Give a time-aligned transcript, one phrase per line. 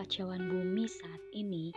[0.00, 1.76] kekacauan bumi saat ini,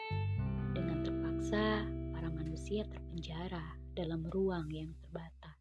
[0.71, 1.83] dengan terpaksa
[2.15, 5.59] para manusia terpenjara dalam ruang yang terbatas,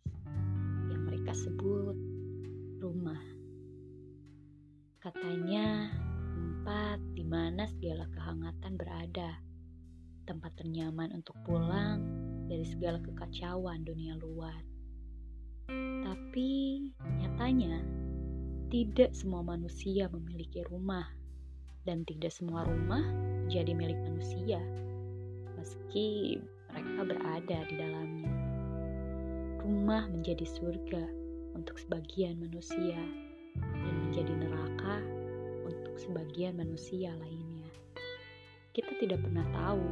[0.87, 1.99] yang mereka sebut
[2.79, 3.19] rumah.
[5.03, 5.91] Katanya,
[6.39, 9.43] tempat di mana segala kehangatan berada,
[10.31, 11.99] tempat ternyaman untuk pulang
[12.47, 14.63] dari segala kekacauan dunia luar.
[16.07, 16.51] Tapi
[17.27, 17.83] nyatanya,
[18.71, 21.22] tidak semua manusia memiliki rumah
[21.83, 23.03] dan tidak semua rumah
[23.51, 24.63] jadi milik manusia,
[25.59, 26.39] meski
[26.71, 28.33] mereka berada di dalamnya.
[29.63, 31.05] Rumah menjadi surga
[31.53, 32.99] untuk sebagian manusia
[33.61, 35.05] dan menjadi neraka
[35.69, 37.69] untuk sebagian manusia lainnya.
[38.73, 39.85] Kita tidak pernah tahu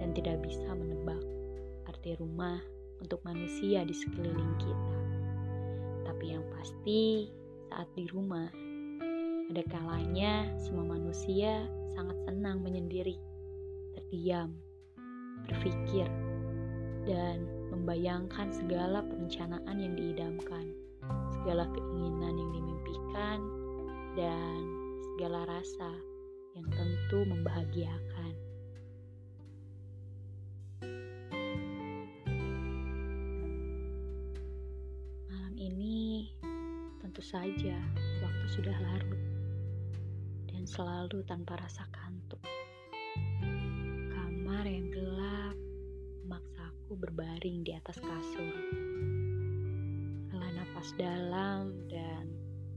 [0.00, 1.20] dan tidak bisa menebak
[1.90, 2.56] arti rumah
[3.04, 4.96] untuk manusia di sekeliling kita.
[6.08, 7.28] Tapi yang pasti,
[7.68, 8.48] saat di rumah,
[9.48, 11.64] ada kalanya semua manusia
[11.96, 13.16] sangat senang menyendiri,
[13.96, 14.52] terdiam,
[15.48, 16.04] berpikir,
[17.08, 20.68] dan membayangkan segala perencanaan yang diidamkan,
[21.32, 23.38] segala keinginan yang dimimpikan,
[24.20, 24.60] dan
[25.16, 25.96] segala rasa
[26.52, 28.32] yang tentu membahagiakan.
[35.32, 36.28] Malam ini
[37.00, 37.80] tentu saja
[38.20, 39.37] waktu sudah larut
[40.68, 42.44] selalu tanpa rasa kantuk.
[44.12, 45.56] Kamar yang gelap
[46.28, 48.52] memaksaku berbaring di atas kasur.
[50.28, 52.28] Hela napas dalam dan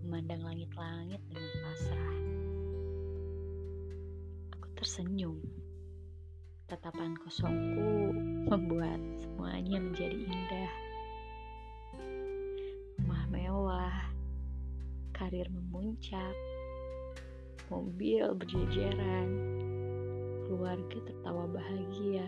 [0.07, 2.15] memandang langit-langit dengan pasrah.
[4.55, 5.43] Aku tersenyum.
[6.71, 8.15] Tatapan kosongku
[8.55, 10.73] membuat semuanya menjadi indah.
[13.03, 13.99] Rumah mewah,
[15.11, 16.31] karir memuncak,
[17.71, 19.31] mobil berjejeran,
[20.43, 22.27] keluarga tertawa bahagia,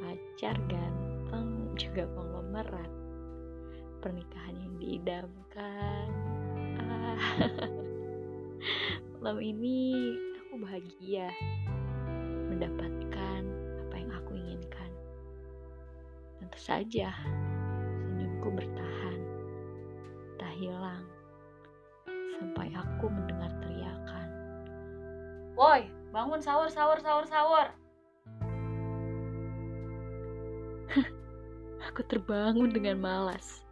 [0.00, 2.88] pacar ganteng juga konglomerat,
[4.00, 6.08] pernikahan yang diidamkan.
[6.80, 7.20] Ah,
[9.20, 11.28] malam ini aku bahagia
[12.48, 13.44] mendapatkan
[13.84, 14.90] apa yang aku inginkan.
[16.40, 17.12] Tentu saja
[18.08, 19.20] senyumku bertahan,
[20.40, 21.04] tak hilang
[22.40, 23.37] sampai aku mendengar.
[25.58, 27.66] Woi, bangun sahur, sahur, sahur, sahur.
[31.90, 33.66] aku terbangun dengan malas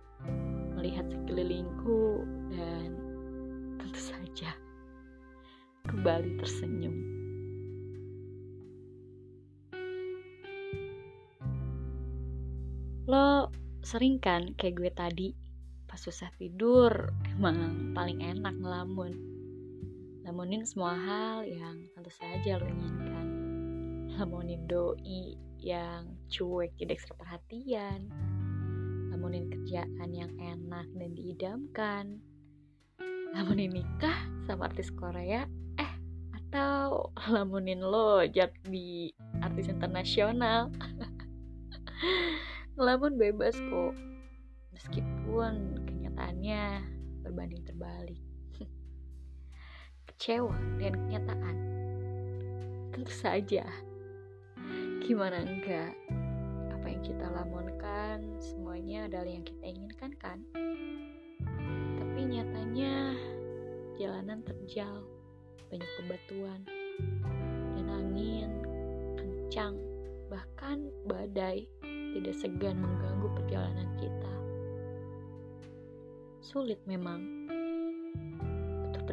[0.75, 2.91] melihat sekelilingku dan
[3.79, 4.51] tentu saja
[5.87, 6.97] kembali tersenyum.
[13.07, 13.55] Lo
[13.87, 15.29] sering kan kayak gue tadi
[15.87, 19.36] pas susah tidur emang paling enak ngelamun
[20.27, 23.27] lamunin semua hal yang tentu saja lo inginkan.
[24.19, 28.11] Lamunin doi yang cuek tidak ekstra perhatian.
[29.15, 32.05] Lamunin kerjaan yang enak dan diidamkan.
[33.39, 34.19] Lamunin nikah
[34.51, 35.47] sama artis Korea
[35.79, 35.93] eh
[36.35, 39.15] atau lamunin lo jadi
[39.47, 40.75] artis internasional.
[42.75, 43.95] Ngelamun bebas kok.
[44.75, 46.83] Meskipun kenyataannya
[47.23, 48.26] berbanding terbalik.
[50.17, 51.57] Kecewa dengan kenyataan?
[52.89, 53.69] Tentu saja.
[55.05, 55.93] Gimana enggak?
[56.73, 60.41] Apa yang kita lamunkan semuanya adalah yang kita inginkan kan?
[62.01, 63.13] Tapi nyatanya
[64.01, 65.05] jalanan terjal,
[65.69, 66.65] banyak bebatuan,
[67.77, 68.65] dan angin
[69.21, 69.77] kencang,
[70.33, 71.69] bahkan badai
[72.17, 74.35] tidak segan mengganggu perjalanan kita.
[76.41, 77.46] Sulit memang,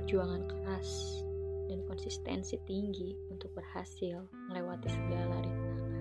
[0.04, 1.24] perjuangan keras
[1.72, 4.20] dan konsistensi tinggi untuk berhasil
[4.52, 5.96] melewati segala rintangan.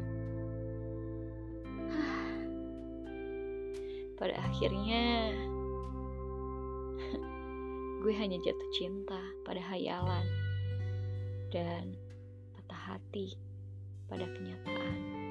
[4.19, 5.31] Pada akhirnya,
[8.03, 10.27] gue hanya jatuh cinta pada hayalan
[11.55, 11.95] dan
[12.59, 13.39] patah hati
[14.11, 15.22] pada kenyataan.